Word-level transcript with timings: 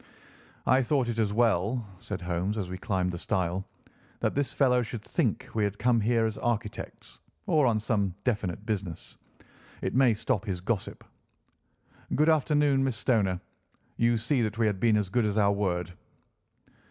"I 0.65 0.81
thought 0.81 1.07
it 1.09 1.19
as 1.19 1.31
well," 1.31 1.85
said 1.99 2.21
Holmes 2.21 2.57
as 2.57 2.71
we 2.71 2.77
climbed 2.79 3.11
the 3.11 3.19
stile, 3.19 3.67
"that 4.19 4.33
this 4.33 4.51
fellow 4.51 4.81
should 4.81 5.03
think 5.03 5.49
we 5.53 5.63
had 5.63 5.77
come 5.77 6.01
here 6.01 6.25
as 6.25 6.39
architects, 6.39 7.19
or 7.45 7.67
on 7.67 7.79
some 7.79 8.15
definite 8.23 8.65
business. 8.65 9.15
It 9.79 9.93
may 9.93 10.15
stop 10.15 10.43
his 10.45 10.59
gossip. 10.59 11.03
Good 12.15 12.29
afternoon, 12.29 12.83
Miss 12.83 12.95
Stoner. 12.97 13.41
You 13.95 14.17
see 14.17 14.41
that 14.41 14.57
we 14.57 14.65
have 14.65 14.79
been 14.79 14.97
as 14.97 15.09
good 15.11 15.23
as 15.23 15.37
our 15.37 15.51
word." 15.51 15.93